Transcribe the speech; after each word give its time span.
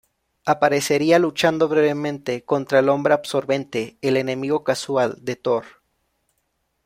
Aparecería 0.45 1.19
luchando 1.19 1.67
brevemente 1.67 2.43
contra 2.43 2.79
el 2.79 2.89
Hombre 2.89 3.13
Absorbente, 3.13 3.99
el 4.01 4.17
enemigo 4.17 4.63
casual 4.63 5.15
de 5.21 5.35
Thor. 5.35 5.63